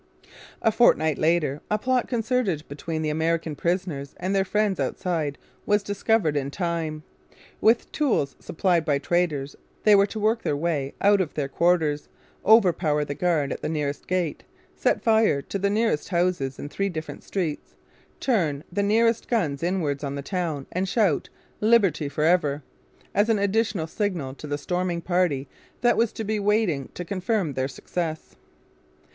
[0.63, 5.83] A fortnight later a plot concerted between the American prisoners and their friends outside was
[5.83, 7.03] discovered just in time.
[7.61, 12.09] With tools supplied by traitors they were to work their way out of their quarters,
[12.43, 14.43] overpower the guard at the nearest gate,
[14.75, 17.75] set fire to the nearest houses in three different streets,
[18.19, 21.29] turn the nearest guns inwards on the town, and shout
[21.59, 22.63] 'Liberty for ever!'
[23.13, 25.47] as an additional signal to the storming party
[25.81, 28.35] that was to be waiting to confirm their success.